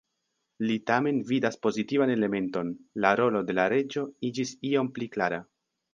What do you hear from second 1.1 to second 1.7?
vidas